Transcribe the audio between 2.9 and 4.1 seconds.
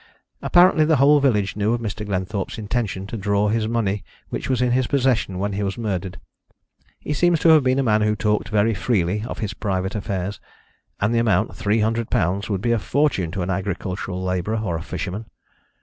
to draw this money